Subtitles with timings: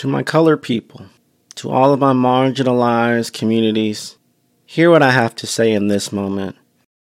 [0.00, 1.04] to my colored people,
[1.54, 4.16] to all of my marginalized communities,
[4.64, 6.56] hear what I have to say in this moment.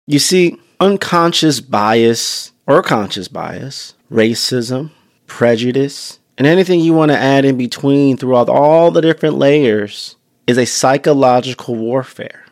[0.06, 4.92] You see, unconscious bias or conscious bias, racism,
[5.26, 10.14] prejudice, and anything you want to add in between throughout all the different layers
[10.46, 12.44] is a psychological warfare.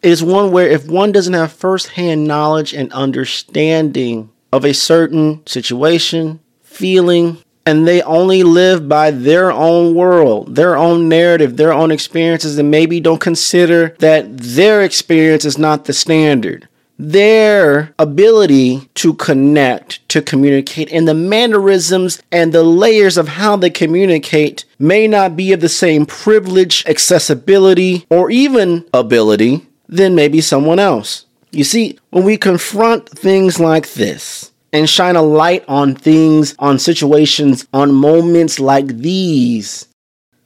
[0.00, 5.46] It is one where if one doesn't have firsthand knowledge and understanding of a certain
[5.46, 11.90] situation, feeling, and they only live by their own world, their own narrative, their own
[11.90, 19.14] experiences, and maybe don't consider that their experience is not the standard their ability to
[19.14, 25.36] connect, to communicate, and the mannerisms and the layers of how they communicate may not
[25.36, 31.26] be of the same privilege, accessibility, or even ability than maybe someone else.
[31.52, 36.78] You see, when we confront things like this, and shine a light on things, on
[36.78, 39.88] situations, on moments like these,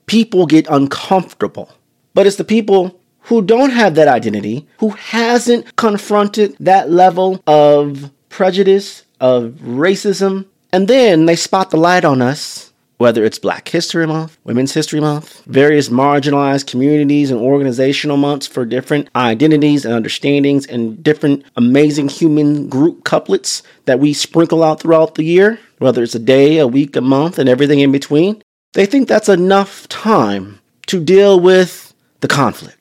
[0.07, 1.69] people get uncomfortable.
[2.15, 8.13] But it's the people who don't have that identity, who hasn't confronted that level of
[8.29, 12.70] prejudice, of racism, and then they spot the light on us,
[13.01, 18.67] whether it's Black History Month, Women's History Month, various marginalized communities and organizational months for
[18.67, 25.15] different identities and understandings and different amazing human group couplets that we sprinkle out throughout
[25.15, 28.43] the year, whether it's a day, a week, a month, and everything in between.
[28.75, 32.80] They think that's enough time to deal with the conflict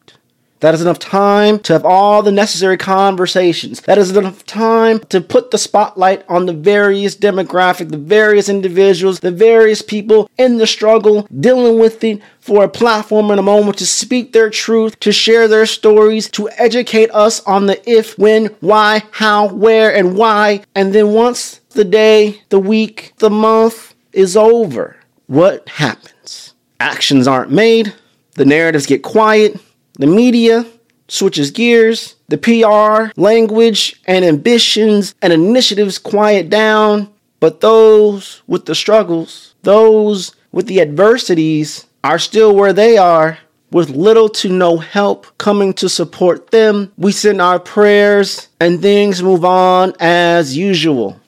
[0.59, 3.81] that is enough time to have all the necessary conversations.
[3.81, 9.21] That is enough time to put the spotlight on the various demographic, the various individuals,
[9.21, 13.77] the various people in the struggle, dealing with it for a platform and a moment
[13.77, 18.47] to speak their truth, to share their stories, to educate us on the if, when,
[18.59, 20.63] why, how, where, and why.
[20.75, 26.53] And then once the day, the week, the month is over, what happens?
[26.79, 27.93] Actions aren't made,
[28.33, 29.59] the narratives get quiet
[29.99, 30.65] the media
[31.09, 37.11] switches gears, the PR, language, and ambitions and initiatives quiet down,
[37.41, 43.39] but those with the struggles, those with the adversities, are still where they are.
[43.71, 49.21] With little to no help coming to support them, we send our prayers and things
[49.21, 51.19] move on as usual.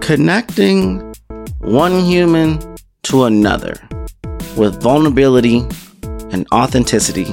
[0.00, 1.14] Connecting
[1.60, 2.73] one human
[3.04, 3.74] to another
[4.56, 5.58] with vulnerability
[6.32, 7.26] and authenticity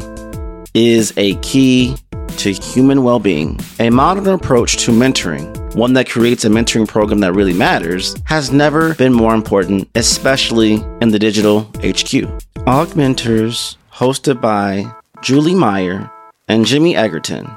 [0.74, 1.96] is a key
[2.38, 3.59] to human well being.
[3.80, 8.52] A modern approach to mentoring, one that creates a mentoring program that really matters, has
[8.52, 12.28] never been more important, especially in the digital HQ.
[12.68, 16.12] Augmenters, hosted by Julie Meyer
[16.48, 17.50] and Jimmy Egerton,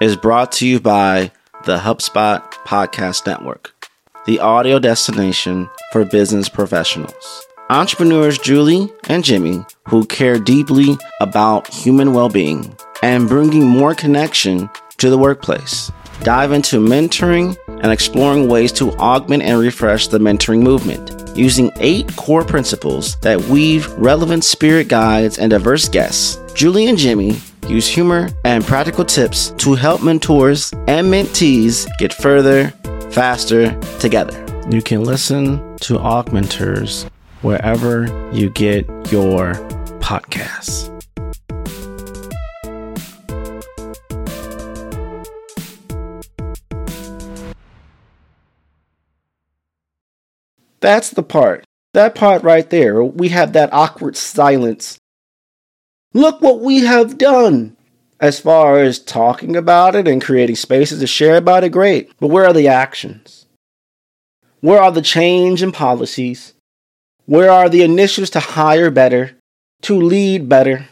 [0.00, 1.30] is brought to you by
[1.64, 3.72] the HubSpot Podcast Network,
[4.26, 12.14] the audio destination for business professionals entrepreneurs Julie and Jimmy, who care deeply about human
[12.14, 15.92] well being and bringing more connection to the workplace.
[16.22, 22.14] Dive into mentoring and exploring ways to augment and refresh the mentoring movement using eight
[22.16, 26.38] core principles that weave relevant spirit guides and diverse guests.
[26.54, 27.36] Julie and Jimmy
[27.68, 32.70] use humor and practical tips to help mentors and mentees get further,
[33.10, 34.44] faster together.
[34.70, 37.08] You can listen to Augmenters
[37.42, 39.54] wherever you get your
[40.00, 40.94] podcasts.
[50.80, 51.64] That's the part.
[51.94, 53.02] That part right there.
[53.02, 54.98] We have that awkward silence.
[56.14, 57.76] Look what we have done.
[58.20, 62.10] As far as talking about it and creating spaces to share about it, great.
[62.18, 63.46] But where are the actions?
[64.60, 66.54] Where are the change in policies?
[67.28, 69.32] Where are the initiatives to hire better,
[69.82, 70.88] to lead better,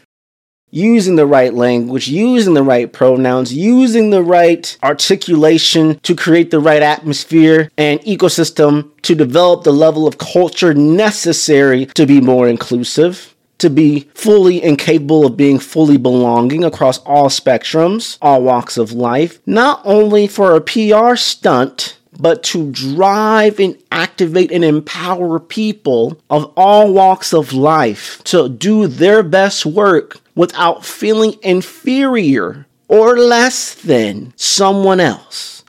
[0.71, 6.61] using the right language, using the right pronouns, using the right articulation to create the
[6.61, 13.35] right atmosphere and ecosystem to develop the level of culture necessary to be more inclusive?
[13.61, 18.93] To be fully and capable of being fully belonging across all spectrums, all walks of
[18.93, 26.19] life, not only for a PR stunt, but to drive and activate and empower people
[26.31, 33.75] of all walks of life to do their best work without feeling inferior or less
[33.75, 35.65] than someone else.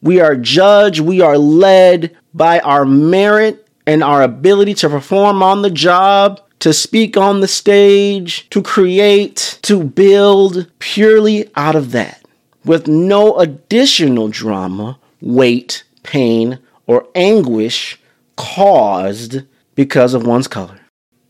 [0.00, 5.62] We are judged, we are led by our merit and our ability to perform on
[5.62, 12.24] the job, to speak on the stage, to create, to build purely out of that
[12.64, 18.00] with no additional drama, weight, pain, or anguish
[18.36, 19.42] caused
[19.74, 20.80] because of one's color,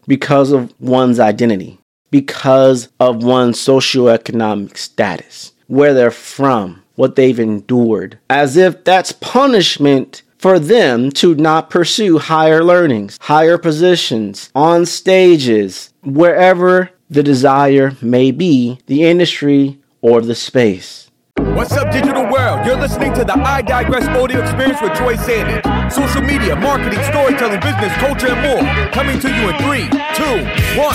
[0.06, 1.78] because of one's identity,
[2.10, 10.22] because of one's socioeconomic status, where they're from, what they've endured, as if that's punishment
[10.38, 18.30] for them to not pursue higher learnings, higher positions, on stages, wherever the desire may
[18.30, 21.07] be, the industry or the space.
[21.58, 22.64] What's up, digital world?
[22.64, 25.92] You're listening to the I Digress audio experience with Troy Sandidge.
[25.92, 28.92] Social media, marketing, storytelling, business, culture, and more.
[28.92, 30.46] Coming to you in three, two,
[30.78, 30.94] one.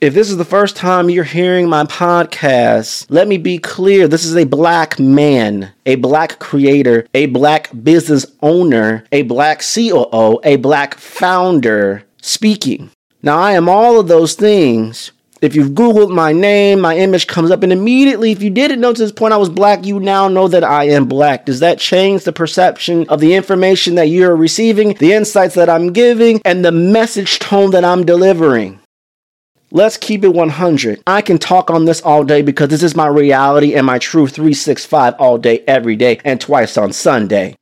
[0.00, 4.06] If this is the first time you're hearing my podcast, let me be clear.
[4.06, 10.38] This is a black man, a black creator, a black business owner, a black COO,
[10.44, 12.92] a black founder speaking.
[13.24, 15.10] Now, I am all of those things.
[15.40, 18.92] If you've Googled my name, my image comes up, and immediately, if you didn't know
[18.92, 21.46] to this point I was black, you now know that I am black.
[21.46, 25.92] Does that change the perception of the information that you're receiving, the insights that I'm
[25.92, 28.80] giving, and the message tone that I'm delivering?
[29.70, 31.02] Let's keep it 100.
[31.06, 34.26] I can talk on this all day because this is my reality and my true
[34.26, 37.54] 365 all day, every day, and twice on Sunday.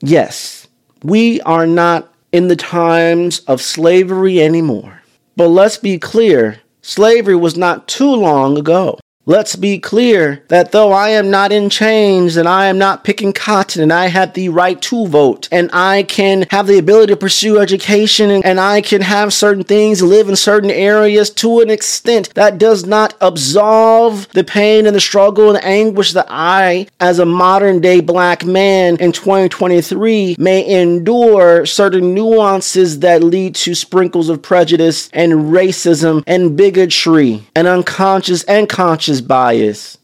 [0.00, 0.68] Yes,
[1.02, 5.02] we are not in the times of slavery anymore.
[5.36, 8.98] But let's be clear slavery was not too long ago.
[9.28, 13.34] Let's be clear that though I am not in chains and I am not picking
[13.34, 17.16] cotton and I have the right to vote and I can have the ability to
[17.18, 21.68] pursue education and, and I can have certain things, live in certain areas to an
[21.68, 26.86] extent that does not absolve the pain and the struggle and the anguish that I,
[26.98, 33.74] as a modern day black man in 2023, may endure certain nuances that lead to
[33.74, 39.98] sprinkles of prejudice and racism and bigotry and unconscious and conscious bias,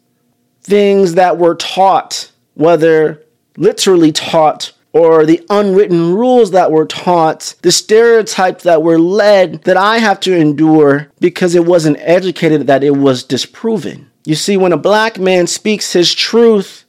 [0.63, 3.23] things that were taught, whether
[3.57, 9.77] literally taught or the unwritten rules that were taught, the stereotypes that were led that
[9.77, 14.11] I have to endure because it wasn't educated that it was disproven.
[14.25, 16.85] You see, when a black man speaks his truth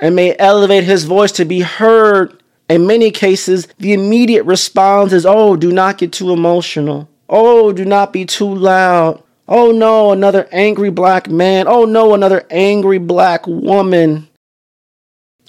[0.00, 5.26] and may elevate his voice to be heard, in many cases, the immediate response is,
[5.26, 7.10] Oh, do not get too emotional.
[7.28, 9.22] Oh, do not be too loud.
[9.46, 11.66] Oh no, another angry black man.
[11.68, 14.28] Oh no, another angry black woman.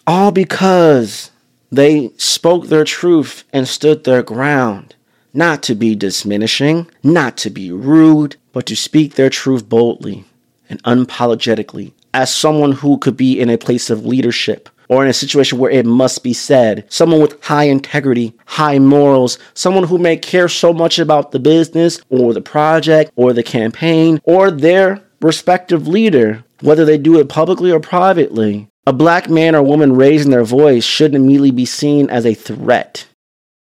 [0.06, 1.31] All because
[1.71, 4.95] they spoke their truth and stood their ground.
[5.33, 10.25] Not to be diminishing, not to be rude, but to speak their truth boldly
[10.69, 15.13] and unapologetically as someone who could be in a place of leadership or in a
[15.13, 16.85] situation where it must be said.
[16.89, 21.99] Someone with high integrity, high morals, someone who may care so much about the business
[22.09, 27.71] or the project or the campaign or their respective leader, whether they do it publicly
[27.71, 28.67] or privately.
[28.87, 33.07] A black man or woman raising their voice shouldn't immediately be seen as a threat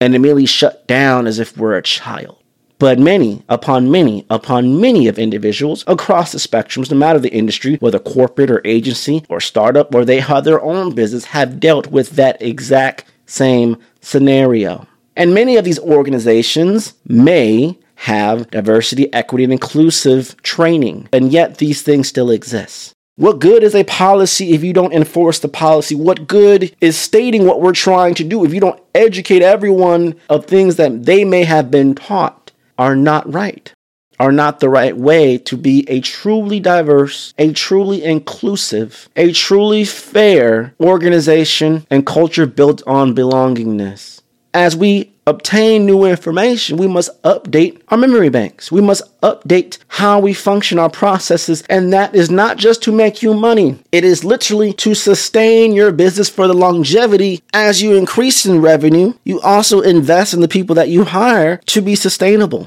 [0.01, 2.42] and immediately shut down as if we're a child.
[2.83, 7.77] But many, upon many, upon many of individuals across the spectrums, no matter the industry,
[7.77, 12.17] whether corporate or agency or startup, or they have their own business, have dealt with
[12.17, 14.85] that exact same scenario.
[15.17, 21.83] And many of these organizations may have diversity, equity, and inclusive training, and yet these
[21.83, 22.95] things still exist.
[23.15, 25.95] What good is a policy if you don't enforce the policy?
[25.95, 30.47] What good is stating what we're trying to do if you don't educate everyone of
[30.47, 32.42] things that they may have been taught?
[32.83, 33.73] Are not right,
[34.19, 39.85] are not the right way to be a truly diverse, a truly inclusive, a truly
[39.85, 44.21] fair organization and culture built on belongingness.
[44.53, 48.73] As we obtain new information, we must update our memory banks.
[48.73, 51.63] We must update how we function, our processes.
[51.69, 55.93] And that is not just to make you money, it is literally to sustain your
[55.93, 57.43] business for the longevity.
[57.53, 61.81] As you increase in revenue, you also invest in the people that you hire to
[61.81, 62.67] be sustainable.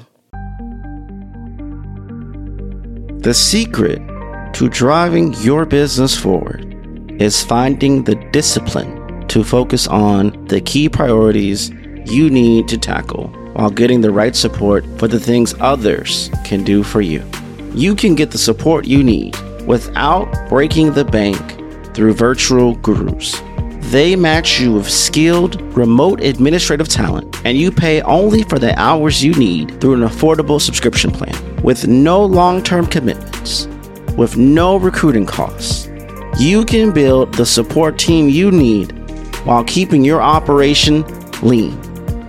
[3.20, 4.02] The secret
[4.54, 6.72] to driving your business forward
[7.20, 11.72] is finding the discipline to focus on the key priorities
[12.08, 16.84] you need to tackle while getting the right support for the things others can do
[16.84, 17.24] for you.
[17.74, 19.36] You can get the support you need
[19.66, 21.38] without breaking the bank
[21.96, 23.42] through virtual gurus.
[23.92, 29.24] They match you with skilled remote administrative talent, and you pay only for the hours
[29.24, 33.68] you need through an affordable subscription plan with no long term commitments,
[34.18, 35.88] with no recruiting costs.
[36.38, 38.92] You can build the support team you need
[39.46, 41.06] while keeping your operation
[41.42, 41.80] lean,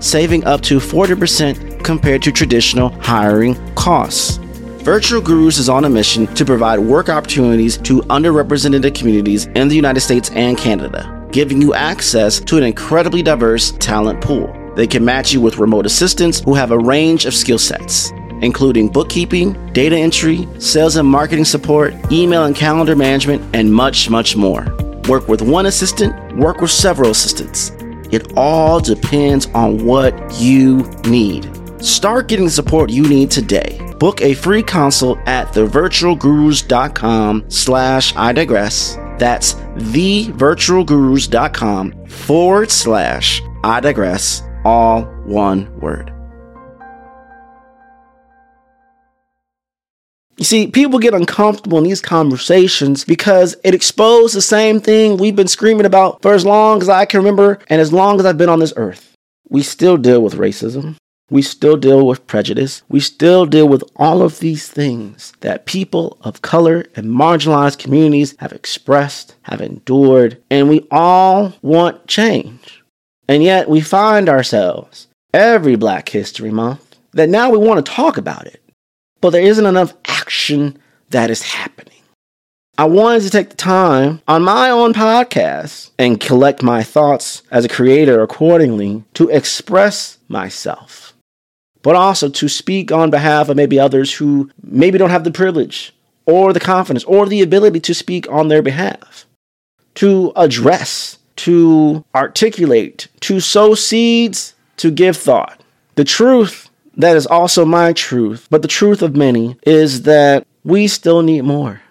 [0.01, 4.39] saving up to 40% compared to traditional hiring costs.
[4.87, 9.75] Virtual Gurus is on a mission to provide work opportunities to underrepresented communities in the
[9.75, 14.47] United States and Canada, giving you access to an incredibly diverse talent pool.
[14.77, 18.13] They can match you with remote assistants who have a range of skill sets,
[18.43, 24.37] including bookkeeping, data entry, sales and marketing support, email and calendar management, and much, much
[24.37, 24.67] more.
[25.09, 27.73] Work with one assistant, work with several assistants.
[28.13, 31.51] It all depends on what you need.
[31.85, 33.81] Start getting the support you need today.
[33.99, 38.97] Book a free consult at thevirtualgurus.com slash I digress.
[39.19, 46.16] That's thevirtualgurus.com forward slash I digress, all one word.
[50.37, 55.35] You see, people get uncomfortable in these conversations because it exposed the same thing we've
[55.35, 58.37] been screaming about for as long as I can remember and as long as I've
[58.37, 59.15] been on this earth.
[59.49, 60.97] We still deal with racism.
[61.31, 62.83] We still deal with prejudice.
[62.89, 68.37] We still deal with all of these things that people of color and marginalized communities
[68.39, 72.85] have expressed, have endured, and we all want change.
[73.27, 78.19] And yet we find ourselves every Black History Month that now we want to talk
[78.19, 78.63] about it,
[79.21, 80.79] but there isn't enough action
[81.11, 81.93] that is happening.
[82.79, 87.65] I wanted to take the time on my own podcast and collect my thoughts as
[87.65, 91.07] a creator accordingly to express myself
[91.87, 95.95] but also to speak on behalf of maybe others who maybe don't have the privilege
[96.25, 99.25] or the confidence or the ability to speak on their behalf,
[99.95, 105.63] to address, to articulate, to sow seeds, to give thought.
[105.95, 110.89] The truth that is also my truth, but the truth of many is that we
[110.89, 111.83] still need more.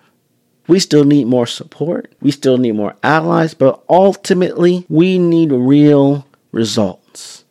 [0.67, 2.13] We still need more support.
[2.21, 7.45] We still need more allies, but ultimately, we need real results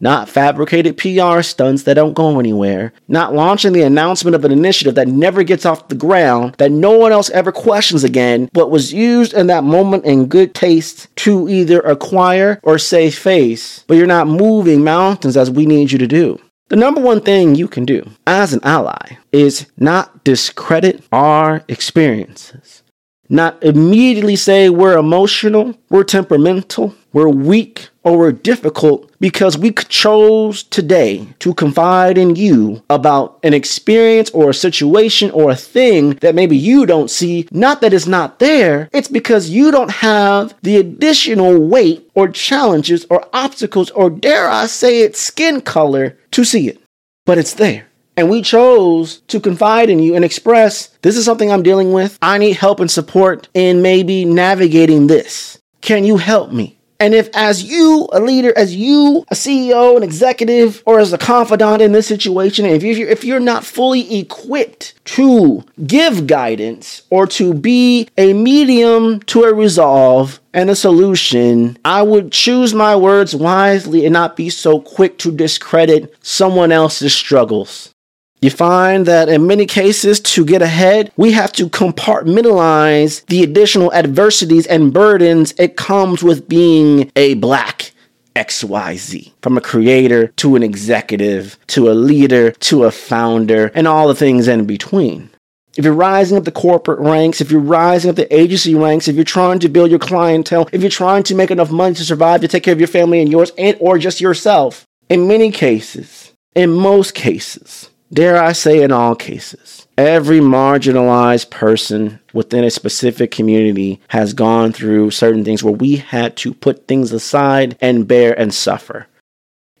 [0.00, 4.94] not fabricated PR stunts that don't go anywhere, not launching the announcement of an initiative
[4.94, 8.92] that never gets off the ground, that no one else ever questions again, but was
[8.92, 14.06] used in that moment in good taste to either acquire or save face, but you're
[14.06, 16.40] not moving mountains as we need you to do.
[16.70, 22.84] The number one thing you can do as an ally is not discredit our experiences.
[23.28, 30.62] Not immediately say we're emotional, we're temperamental, we're weak, or we're difficult because we chose
[30.62, 36.34] today to confide in you about an experience or a situation or a thing that
[36.34, 37.46] maybe you don't see.
[37.50, 43.06] Not that it's not there, it's because you don't have the additional weight or challenges
[43.10, 46.80] or obstacles or, dare I say it, skin color to see it.
[47.26, 47.86] But it's there.
[48.16, 52.18] And we chose to confide in you and express this is something I'm dealing with.
[52.20, 55.58] I need help and support in maybe navigating this.
[55.80, 56.79] Can you help me?
[57.00, 61.18] And if, as you, a leader, as you, a CEO, an executive, or as a
[61.18, 67.26] confidant in this situation, if you're, if you're not fully equipped to give guidance or
[67.28, 73.34] to be a medium to a resolve and a solution, I would choose my words
[73.34, 77.94] wisely and not be so quick to discredit someone else's struggles.
[78.42, 83.92] You find that in many cases, to get ahead, we have to compartmentalize the additional
[83.92, 87.92] adversities and burdens it comes with being a black
[88.34, 89.32] XYZ.
[89.42, 94.14] From a creator to an executive to a leader to a founder and all the
[94.14, 95.28] things in between.
[95.76, 99.16] If you're rising up the corporate ranks, if you're rising up the agency ranks, if
[99.16, 102.40] you're trying to build your clientele, if you're trying to make enough money to survive
[102.40, 106.32] to take care of your family and yours and or just yourself, in many cases,
[106.54, 109.86] in most cases, dare I say, in all cases.
[109.96, 116.36] Every marginalized person within a specific community has gone through certain things where we had
[116.38, 119.06] to put things aside and bear and suffer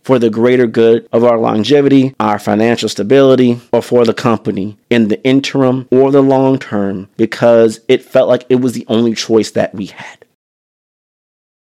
[0.02, 5.08] for the greater good of our longevity, our financial stability, or for the company in
[5.08, 9.52] the interim or the long term because it felt like it was the only choice
[9.52, 10.24] that we had.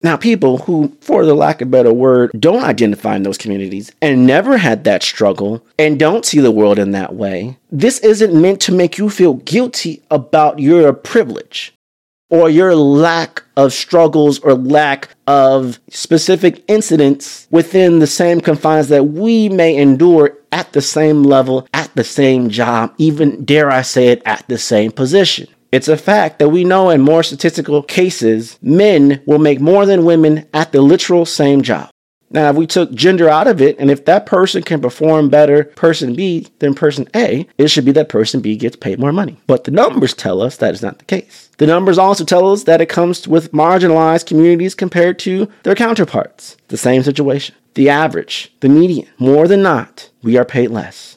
[0.02, 3.92] Now, people who, for the lack of a better word, don't identify in those communities
[4.00, 8.40] and never had that struggle and don't see the world in that way, this isn't
[8.40, 11.74] meant to make you feel guilty about your privilege
[12.30, 19.04] or your lack of struggles or lack of specific incidents within the same confines that
[19.04, 24.08] we may endure at the same level, at the same job, even dare I say
[24.08, 25.48] it, at the same position.
[25.72, 30.04] It's a fact that we know in more statistical cases, men will make more than
[30.04, 31.90] women at the literal same job.
[32.32, 35.64] Now, if we took gender out of it, and if that person can perform better,
[35.64, 39.36] person B, than person A, it should be that person B gets paid more money.
[39.48, 41.50] But the numbers tell us that is not the case.
[41.58, 46.56] The numbers also tell us that it comes with marginalized communities compared to their counterparts.
[46.68, 47.56] The same situation.
[47.74, 51.16] The average, the median, more than not, we are paid less.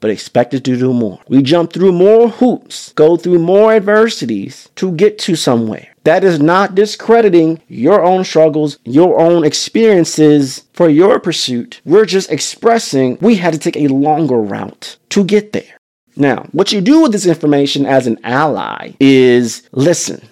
[0.00, 1.20] But expected to do more.
[1.28, 5.88] We jump through more hoops, go through more adversities to get to somewhere.
[6.04, 11.80] That is not discrediting your own struggles, your own experiences for your pursuit.
[11.84, 15.80] We're just expressing we had to take a longer route to get there.
[16.16, 20.22] Now, what you do with this information as an ally is listen,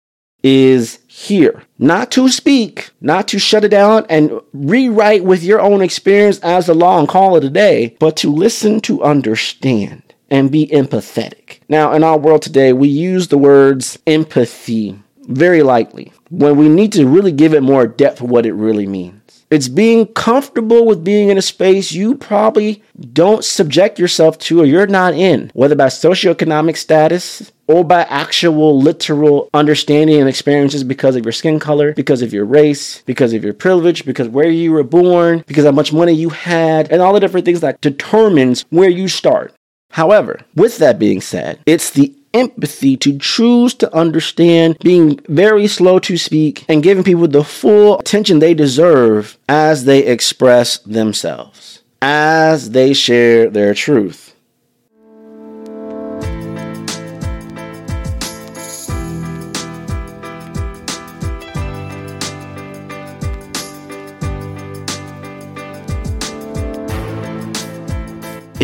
[0.42, 5.80] is hear, not to speak, not to shut it down and rewrite with your own
[5.80, 10.50] experience as the law and call it a day, but to listen to understand and
[10.50, 11.60] be empathetic.
[11.68, 16.92] Now, in our world today, we use the words empathy very lightly when we need
[16.94, 19.46] to really give it more depth of what it really means.
[19.50, 24.64] It's being comfortable with being in a space you probably don't subject yourself to or
[24.64, 31.16] you're not in, whether by socioeconomic status or by actual literal understanding and experiences because
[31.16, 34.72] of your skin color, because of your race, because of your privilege, because where you
[34.72, 38.64] were born, because how much money you had, and all the different things that determines
[38.70, 39.54] where you start.
[39.90, 46.00] However, with that being said, it's the empathy to choose to understand, being very slow
[46.00, 52.70] to speak, and giving people the full attention they deserve as they express themselves, as
[52.72, 54.33] they share their truth.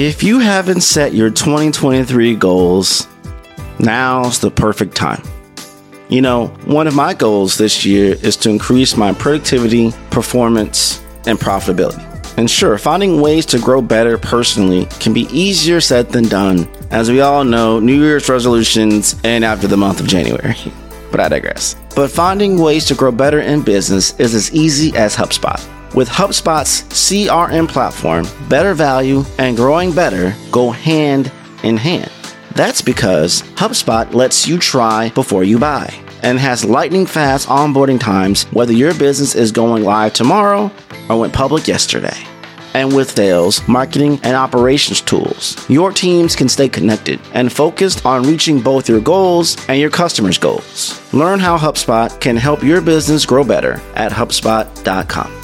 [0.01, 3.07] If you haven't set your 2023 goals,
[3.79, 5.23] now's the perfect time.
[6.09, 11.39] You know, one of my goals this year is to increase my productivity, performance, and
[11.39, 12.03] profitability.
[12.39, 17.11] And sure, finding ways to grow better personally can be easier said than done, as
[17.11, 20.57] we all know, New Year's resolutions end after the month of January.
[21.11, 21.75] But I digress.
[21.97, 25.61] But finding ways to grow better in business is as easy as HubSpot.
[25.95, 31.33] With HubSpot's CRM platform, better value and growing better go hand
[31.65, 32.13] in hand.
[32.55, 35.93] That's because HubSpot lets you try before you buy
[36.23, 40.71] and has lightning fast onboarding times whether your business is going live tomorrow
[41.09, 42.17] or went public yesterday.
[42.73, 48.23] And with sales, marketing, and operations tools, your teams can stay connected and focused on
[48.23, 51.01] reaching both your goals and your customers' goals.
[51.13, 55.40] Learn how HubSpot can help your business grow better at HubSpot.com.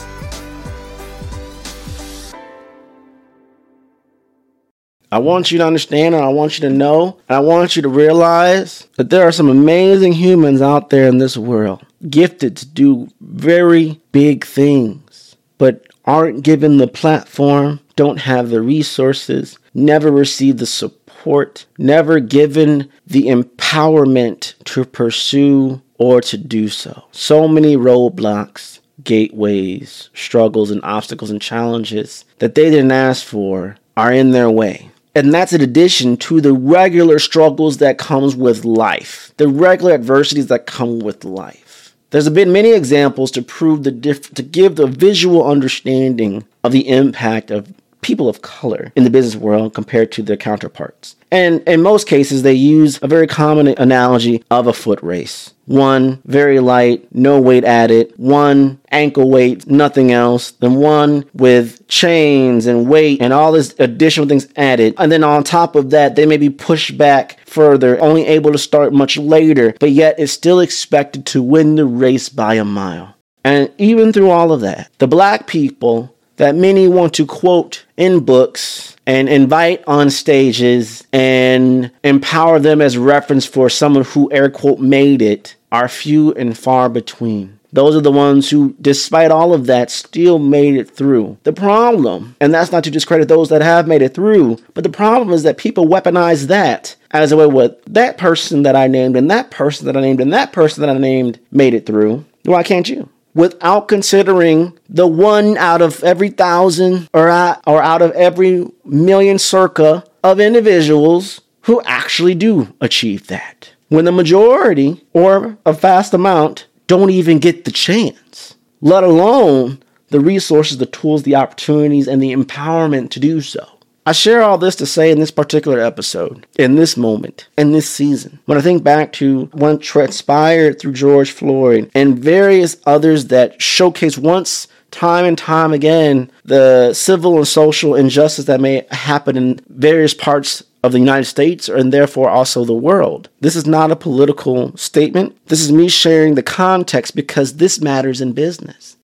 [5.13, 7.83] I want you to understand and I want you to know and I want you
[7.83, 12.67] to realize that there are some amazing humans out there in this world, gifted to
[12.67, 20.59] do very big things, but aren't given the platform, don't have the resources, never receive
[20.59, 27.05] the support, never given the empowerment to pursue or to do so.
[27.13, 34.13] So many roadblocks, gateways, struggles, and obstacles and challenges that they didn't ask for are
[34.13, 34.91] in their way.
[35.17, 40.49] And that's in addition to the regular struggles that comes with life, the regular adversities
[40.49, 41.97] that come with life.
[42.11, 46.87] There's been many examples to prove the diff- to give the visual understanding of the
[46.91, 47.73] impact of
[48.07, 51.17] people of color in the business world compared to their counterparts.
[51.33, 55.53] And in most cases, they use a very common analogy of a foot race.
[55.65, 62.67] One very light, no weight added, one ankle weight, nothing else, then one with chains
[62.67, 64.95] and weight and all this additional things added.
[64.99, 68.59] And then on top of that, they may be pushed back further, only able to
[68.59, 73.17] start much later, but yet is still expected to win the race by a mile.
[73.43, 78.21] And even through all of that, the black people that many want to quote in
[78.21, 84.81] books and invite on stages and empower them as reference for someone who air quote
[84.81, 87.59] made it are few and far between.
[87.73, 91.37] Those are the ones who, despite all of that, still made it through.
[91.43, 94.89] The problem, and that's not to discredit those that have made it through, but the
[94.89, 99.17] problem is that people weaponize that as a way what that person that I named
[99.17, 102.25] and that person that I named and that person that I named made it through.
[102.45, 103.06] Why can't you?
[103.37, 109.39] Without considering the one out of every thousand or out, or out of every million
[109.39, 113.71] circa of individuals who actually do achieve that.
[113.89, 120.21] When the majority or a vast amount don't even get the chance, let alone the
[120.21, 123.69] resources, the tools, the opportunities, and the empowerment to do so.
[124.09, 127.91] I share all this to say in this particular episode, in this moment, in this
[127.91, 133.61] season, when I think back to what transpired through George Floyd and various others that
[133.61, 139.61] showcase once time and time again the civil and social injustice that may happen in
[139.71, 143.29] various parts of the United States and therefore also the world.
[143.41, 145.37] This is not a political statement.
[145.47, 148.96] This is me sharing the context because this matters in business.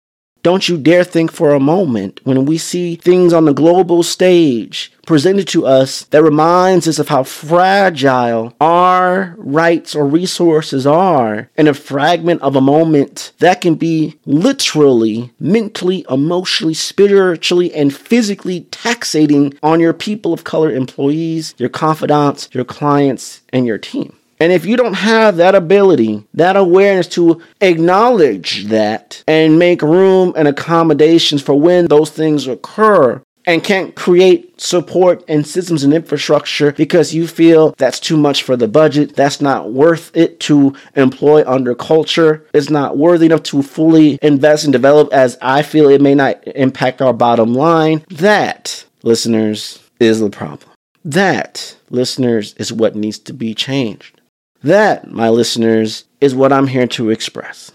[0.44, 4.92] Don't you dare think for a moment when we see things on the global stage
[5.06, 11.68] presented to us that reminds us of how fragile our rights or resources are in
[11.68, 19.56] a fragment of a moment that can be literally, mentally, emotionally, spiritually, and physically taxating
[19.62, 24.18] on your people of color employees, your confidants, your clients, and your team.
[24.42, 30.34] And if you don't have that ability, that awareness to acknowledge that and make room
[30.36, 36.72] and accommodations for when those things occur, and can't create support and systems and infrastructure
[36.74, 41.44] because you feel that's too much for the budget, that's not worth it to employ
[41.48, 46.02] under culture, it's not worthy enough to fully invest and develop as I feel it
[46.02, 50.70] may not impact our bottom line, that, listeners, is the problem.
[51.04, 54.21] That, listeners, is what needs to be changed.
[54.64, 57.72] That, my listeners, is what I'm here to express.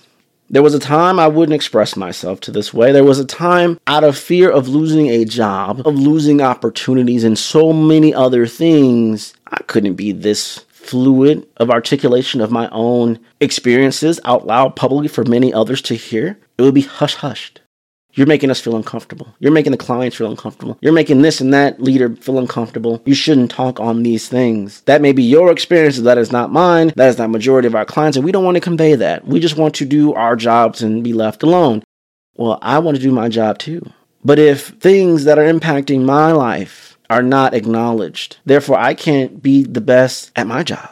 [0.49, 2.93] There was a time I wouldn't express myself to this way.
[2.93, 7.37] There was a time out of fear of losing a job, of losing opportunities, and
[7.37, 14.21] so many other things, I couldn't be this fluid of articulation of my own experiences
[14.25, 16.39] out loud publicly for many others to hear.
[16.57, 17.61] It would be hush hushed.
[18.17, 19.35] You're making us feel uncomfortable.
[19.39, 20.79] You're making the clients feel uncomfortable.
[20.81, 23.03] You're making this and that leader feel uncomfortable.
[23.05, 24.81] You shouldn't talk on these things.
[24.83, 25.99] That may be your experience.
[25.99, 26.93] That is not mine.
[26.97, 28.17] That is not majority of our clients.
[28.17, 29.27] And we don't want to convey that.
[29.27, 31.85] We just want to do our jobs and be left alone.
[32.37, 33.83] Well, I want to do my job too.
[34.25, 39.63] But if things that are impacting my life are not acknowledged, therefore I can't be
[39.63, 40.91] the best at my job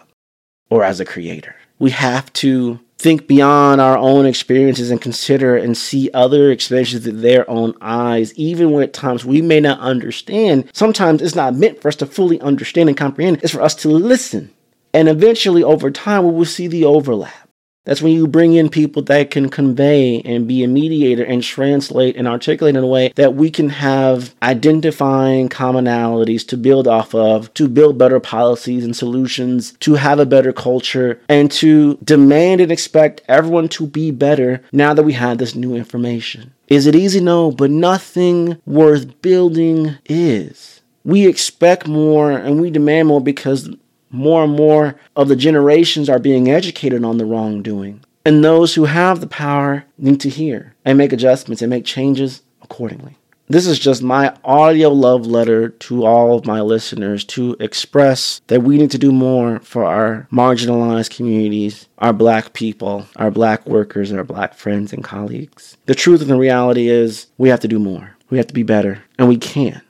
[0.69, 1.57] or as a creator.
[1.79, 7.21] We have to think beyond our own experiences and consider and see other experiences with
[7.21, 10.71] their own eyes, even when at times we may not understand.
[10.73, 13.89] Sometimes it's not meant for us to fully understand and comprehend, it's for us to
[13.91, 14.51] listen.
[14.95, 17.44] And eventually, over time, we will see the overlap.
[17.85, 22.17] That's when you bring in people that can convey and be a mediator and translate
[22.17, 27.53] and articulate in a way that we can have identifying commonalities to build off of,
[27.55, 32.73] to build better policies and solutions, to have a better culture, and to demand and
[32.73, 36.55] expect everyone to be better now that we have this new information.
[36.69, 37.21] Is it easy?
[37.21, 40.81] No, but nothing worth building is.
[41.05, 43.69] We expect more and we demand more because
[44.15, 48.03] more and more of the generations are being educated on the wrongdoing.
[48.25, 52.43] And those who have the power need to hear and make adjustments and make changes
[52.63, 53.17] accordingly.
[53.47, 58.63] This is just my audio love letter to all of my listeners to express that
[58.63, 64.11] we need to do more for our marginalized communities, our black people, our black workers,
[64.11, 65.77] and our black friends and colleagues.
[65.85, 68.17] The truth and the reality is we have to do more.
[68.31, 69.83] We have to be better, and we can.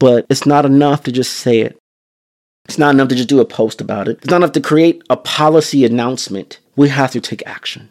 [0.00, 1.78] But it's not enough to just say it.
[2.66, 4.18] It's not enough to just do a post about it.
[4.18, 6.58] It's not enough to create a policy announcement.
[6.74, 7.90] We have to take action.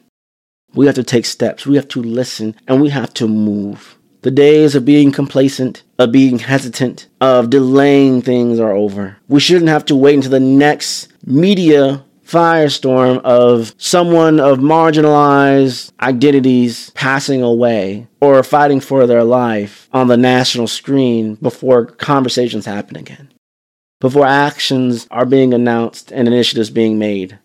[0.73, 1.65] We have to take steps.
[1.65, 3.97] We have to listen and we have to move.
[4.23, 9.17] The days of being complacent, of being hesitant, of delaying things are over.
[9.29, 16.89] We shouldn't have to wait until the next media firestorm of someone of marginalized identities
[16.95, 23.29] passing away or fighting for their life on the national screen before conversations happen again
[23.99, 27.39] before actions are being announced and initiatives being made.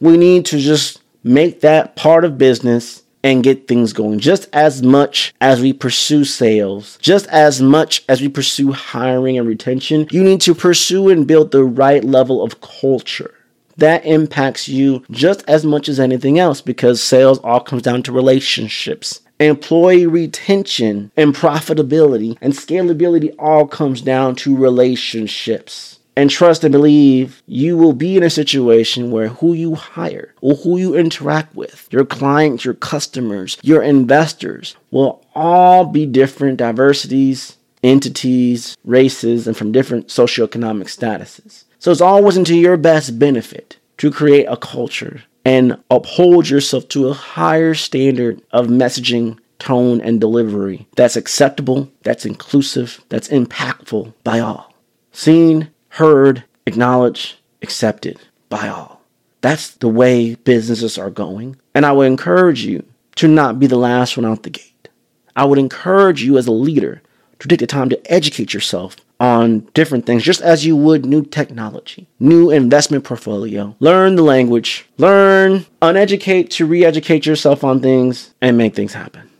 [0.00, 4.82] We need to just make that part of business and get things going just as
[4.82, 10.06] much as we pursue sales, just as much as we pursue hiring and retention.
[10.10, 13.34] You need to pursue and build the right level of culture.
[13.76, 18.12] That impacts you just as much as anything else because sales all comes down to
[18.12, 25.98] relationships employee retention and profitability and scalability all comes down to relationships.
[26.16, 30.56] And trust and believe you will be in a situation where who you hire or
[30.56, 37.56] who you interact with, your clients, your customers, your investors, will all be different diversities,
[37.84, 41.62] entities, races, and from different socioeconomic statuses.
[41.78, 47.08] So it's always into your best benefit to create a culture and uphold yourself to
[47.08, 54.40] a higher standard of messaging, tone, and delivery that's acceptable, that's inclusive, that's impactful by
[54.40, 54.74] all.
[55.10, 59.00] Seen, heard, acknowledged, accepted by all.
[59.40, 61.56] That's the way businesses are going.
[61.74, 62.84] And I would encourage you
[63.16, 64.90] to not be the last one out the gate.
[65.34, 67.00] I would encourage you as a leader
[67.38, 71.24] to take the time to educate yourself on different things, just as you would new
[71.24, 73.74] technology, new investment portfolio.
[73.80, 79.30] Learn the language, learn, uneducate to re educate yourself on things, and make things happen.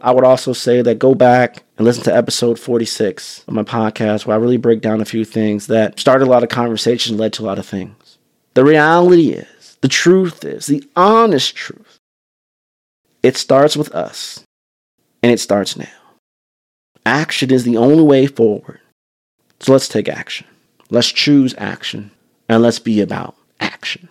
[0.00, 4.26] I would also say that go back and listen to episode 46 of my podcast,
[4.26, 7.32] where I really break down a few things that started a lot of conversation, led
[7.34, 8.18] to a lot of things.
[8.54, 11.98] The reality is, the truth is, the honest truth,
[13.22, 14.42] it starts with us.
[15.22, 15.88] And it starts now.
[17.04, 18.80] Action is the only way forward.
[19.60, 20.46] So let's take action.
[20.90, 22.10] Let's choose action.
[22.48, 24.08] And let's be about action.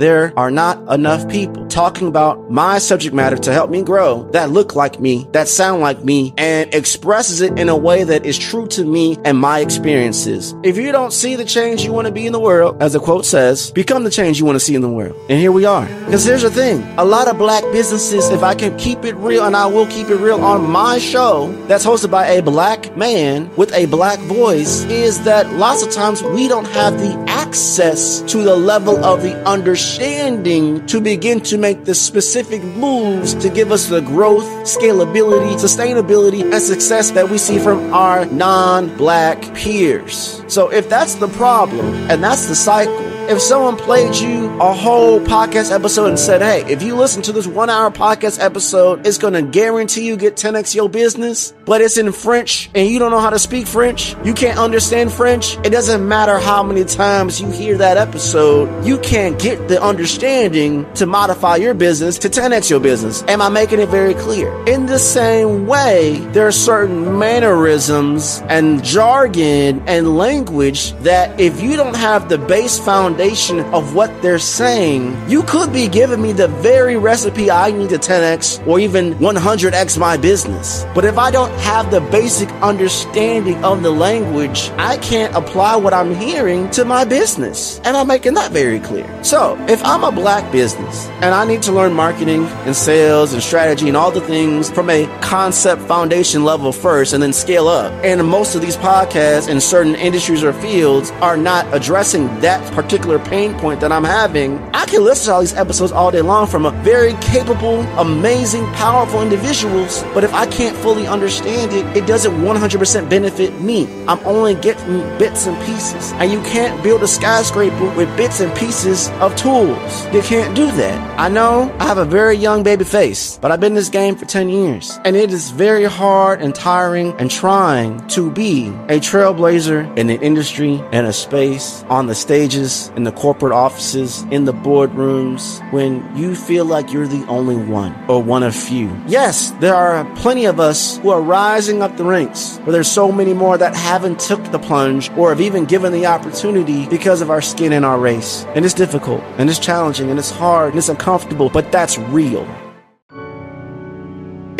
[0.00, 4.48] There are not enough people talking about my subject matter to help me grow that
[4.48, 8.38] look like me, that sound like me, and expresses it in a way that is
[8.38, 10.54] true to me and my experiences.
[10.62, 12.98] If you don't see the change you want to be in the world, as the
[12.98, 15.14] quote says, become the change you want to see in the world.
[15.28, 15.84] And here we are.
[16.06, 19.44] Because here's the thing a lot of black businesses, if I can keep it real,
[19.44, 23.54] and I will keep it real on my show, that's hosted by a black man
[23.54, 27.12] with a black voice, is that lots of times we don't have the
[27.50, 33.50] access to the level of the understanding to begin to make the specific moves to
[33.50, 39.52] give us the growth, scalability, sustainability, and success that we see from our non black
[39.52, 40.44] peers.
[40.46, 45.20] So if that's the problem and that's the cycle, if someone played you a whole
[45.20, 49.18] podcast episode and said, hey, if you listen to this one hour podcast episode, it's
[49.18, 53.12] going to guarantee you get 10x your business, but it's in French and you don't
[53.12, 57.40] know how to speak French, you can't understand French, it doesn't matter how many times
[57.40, 62.68] you hear that episode, you can't get the understanding to modify your business to 10x
[62.68, 63.22] your business.
[63.28, 64.52] Am I making it very clear?
[64.66, 71.76] In the same way, there are certain mannerisms and jargon and language that if you
[71.76, 76.32] don't have the base foundation, foundation of what they're saying, you could be giving me
[76.32, 80.86] the very recipe I need to 10x or even 100x my business.
[80.94, 85.92] But if I don't have the basic understanding of the language, I can't apply what
[85.92, 87.78] I'm hearing to my business.
[87.84, 89.06] And I'm making that very clear.
[89.22, 93.42] So, if I'm a black business and I need to learn marketing and sales and
[93.42, 97.92] strategy and all the things from a concept foundation level first and then scale up,
[98.02, 103.09] and most of these podcasts in certain industries or fields are not addressing that particular
[103.10, 106.22] particular pain point that I'm having, I can listen to all these episodes all day
[106.22, 110.02] long from a very capable, amazing, powerful individuals.
[110.14, 113.88] But if I can't fully understand it, it doesn't 100% benefit me.
[114.06, 116.12] I'm only getting bits and pieces.
[116.14, 120.06] And you can't build a skyscraper with bits and pieces of tools.
[120.12, 121.18] You can't do that.
[121.18, 124.16] I know I have a very young baby face, but I've been in this game
[124.16, 124.98] for 10 years.
[125.04, 130.22] And it is very hard and tiring and trying to be a trailblazer in an
[130.22, 136.04] industry and a space on the stages in the corporate offices, in the boardrooms, when
[136.14, 138.94] you feel like you're the only one or one of few.
[139.06, 143.10] Yes, there are plenty of us who are rising up the ranks, but there's so
[143.10, 147.30] many more that haven't took the plunge or have even given the opportunity because of
[147.30, 148.44] our skin and our race.
[148.54, 152.46] And it's difficult and it's challenging and it's hard and it's uncomfortable, but that's real.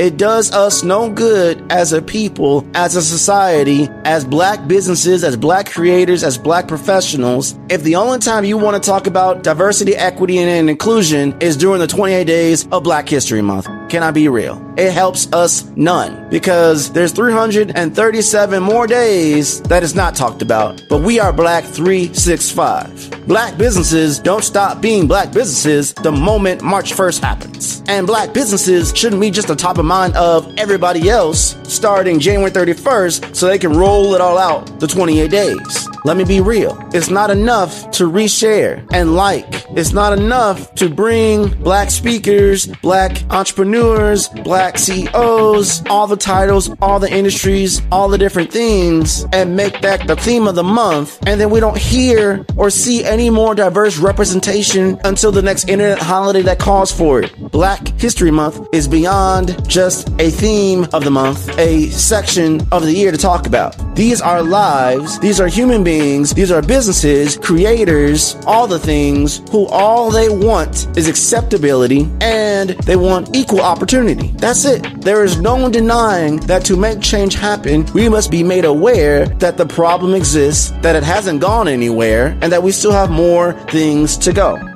[0.01, 5.37] It does us no good as a people, as a society, as black businesses, as
[5.37, 9.95] black creators, as black professionals, if the only time you want to talk about diversity,
[9.95, 13.69] equity, and inclusion is during the 28 days of Black History Month.
[13.90, 14.62] Can I be real?
[14.76, 21.03] It helps us none because there's 337 more days that is not talked about, but
[21.03, 23.26] we are Black 365.
[23.26, 27.83] Black businesses don't stop being black businesses the moment March 1st happens.
[27.88, 32.53] And black businesses shouldn't be just the top of mind of everybody else starting January
[32.53, 35.89] 31st so they can roll it all out the 28 days.
[36.03, 36.79] Let me be real.
[36.95, 39.67] It's not enough to reshare and like.
[39.77, 47.01] It's not enough to bring black speakers, black entrepreneurs, black CEOs, all the titles, all
[47.01, 51.19] the industries, all the different things, and make that the theme of the month.
[51.27, 55.99] And then we don't hear or see any more diverse representation until the next internet
[55.99, 57.37] holiday that calls for it.
[57.51, 62.93] Black History Month is beyond just a theme of the month, a section of the
[62.93, 63.77] year to talk about.
[63.95, 69.42] These are lives, these are human beings beings, these are businesses, creators, all the things
[69.50, 74.29] who all they want is acceptability and they want equal opportunity.
[74.37, 74.83] That's it.
[75.00, 79.57] There is no denying that to make change happen, we must be made aware that
[79.57, 84.16] the problem exists, that it hasn't gone anywhere, and that we still have more things
[84.18, 84.69] to go.